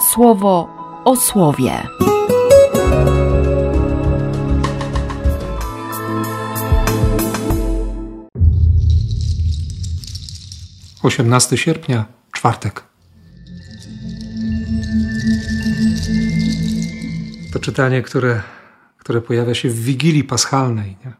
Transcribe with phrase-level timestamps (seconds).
[0.00, 0.68] słowo
[1.04, 1.72] o słowie.
[11.02, 12.84] Osiemnasty sierpnia, czwartek.
[17.52, 18.42] To czytanie, które,
[18.98, 20.96] które pojawia się w Wigilii Paschalnej.
[21.04, 21.12] Nie?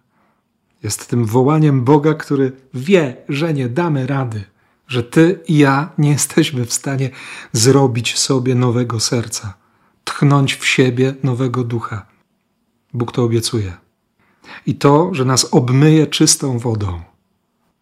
[0.82, 4.44] Jest tym wołaniem Boga, który wie, że nie damy rady,
[4.88, 7.10] że ty i ja nie jesteśmy w stanie
[7.52, 9.54] zrobić sobie nowego serca,
[10.04, 12.06] tchnąć w siebie nowego ducha.
[12.94, 13.76] Bóg to obiecuje.
[14.66, 17.00] I to, że nas obmyje czystą wodą.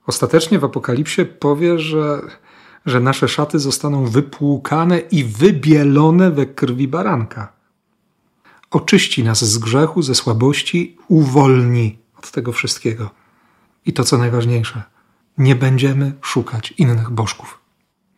[0.06, 2.22] Ostatecznie w Apokalipsie powie, że,
[2.86, 7.52] że nasze szaty zostaną wypłukane i wybielone we krwi baranka.
[8.70, 13.10] Oczyści nas z grzechu, ze słabości, uwolni od tego wszystkiego.
[13.86, 14.82] I to, co najważniejsze,
[15.38, 17.60] nie będziemy szukać innych bożków.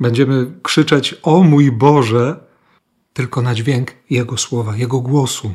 [0.00, 2.40] Będziemy krzyczeć: O mój Boże,
[3.12, 5.54] tylko na dźwięk Jego słowa, Jego głosu,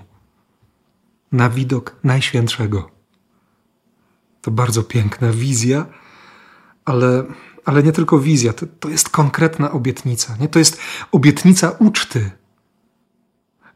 [1.31, 2.89] na widok Najświętszego.
[4.41, 5.85] To bardzo piękna wizja,
[6.85, 7.23] ale,
[7.65, 10.37] ale nie tylko wizja, to, to jest konkretna obietnica.
[10.39, 10.47] Nie?
[10.47, 10.79] To jest
[11.11, 12.31] obietnica uczty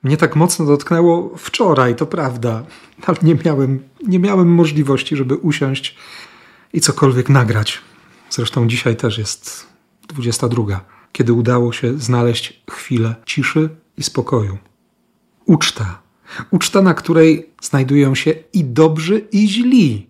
[0.04, 2.64] mnie tak mocno dotknęło wczoraj, to prawda,
[3.06, 5.96] ale nie miałem, nie miałem możliwości, żeby usiąść
[6.74, 7.82] i cokolwiek nagrać.
[8.30, 9.68] Zresztą dzisiaj też jest
[10.08, 14.58] 22, kiedy udało się znaleźć chwilę ciszy i spokoju.
[15.46, 16.02] Uczta.
[16.52, 20.10] Uczta, na której znajdują się i dobrzy, i źli,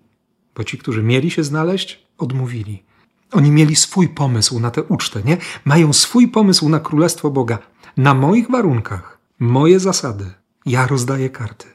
[0.55, 2.83] bo ci, którzy mieli się znaleźć, odmówili.
[3.31, 5.37] Oni mieli swój pomysł na tę ucztę, nie?
[5.65, 7.59] Mają swój pomysł na Królestwo Boga,
[7.97, 10.25] na moich warunkach moje zasady.
[10.65, 11.67] Ja rozdaję karty.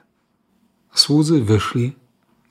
[0.94, 1.92] Słudzy wyszli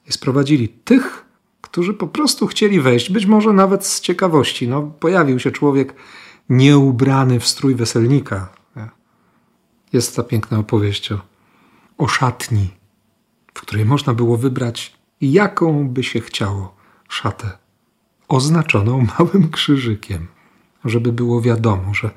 [0.07, 1.25] i sprowadzili tych,
[1.71, 4.67] którzy po prostu chcieli wejść, być może nawet z ciekawości.
[4.67, 5.95] No, pojawił się człowiek
[6.49, 8.49] nieubrany w strój weselnika.
[9.93, 11.21] Jest ta piękna opowieść o,
[11.97, 12.69] o szatni,
[13.53, 16.75] w której można było wybrać, jaką by się chciało
[17.09, 17.57] szatę,
[18.27, 20.27] oznaczoną małym krzyżykiem,
[20.85, 22.09] żeby było wiadomo, że,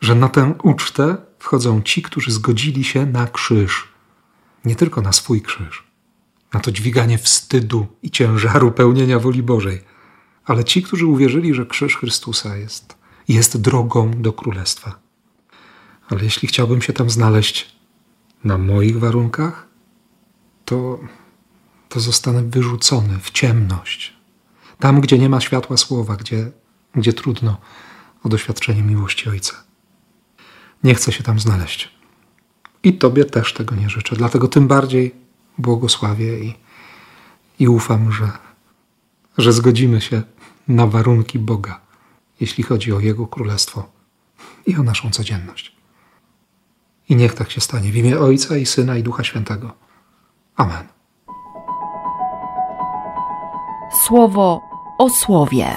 [0.00, 3.88] że na tę ucztę wchodzą ci, którzy zgodzili się na krzyż.
[4.64, 5.84] Nie tylko na swój krzyż,
[6.54, 9.82] na to dźwiganie wstydu i ciężaru pełnienia woli Bożej,
[10.44, 12.94] ale ci, którzy uwierzyli, że krzyż Chrystusa jest,
[13.28, 14.98] jest drogą do królestwa.
[16.08, 17.76] Ale jeśli chciałbym się tam znaleźć
[18.44, 19.68] na moich warunkach,
[20.64, 21.00] to,
[21.88, 24.14] to zostanę wyrzucony w ciemność.
[24.78, 26.50] Tam, gdzie nie ma światła słowa, gdzie,
[26.94, 27.60] gdzie trudno
[28.22, 29.54] o doświadczenie miłości Ojca.
[30.84, 31.94] Nie chcę się tam znaleźć.
[32.82, 34.16] I Tobie też tego nie życzę.
[34.16, 35.23] Dlatego tym bardziej
[35.58, 36.54] błogosławię i,
[37.58, 38.30] i ufam, że,
[39.38, 40.22] że zgodzimy się
[40.68, 41.80] na warunki Boga,
[42.40, 43.88] jeśli chodzi o Jego Królestwo
[44.66, 45.76] i o naszą codzienność.
[47.08, 49.72] I niech tak się stanie w imię Ojca i Syna i Ducha Świętego.
[50.56, 50.88] Amen.
[54.06, 54.60] Słowo
[54.98, 55.76] o słowie.